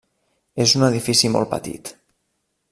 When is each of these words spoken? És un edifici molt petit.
És 0.63 0.73
un 0.79 0.85
edifici 0.87 1.31
molt 1.35 1.53
petit. 1.53 1.93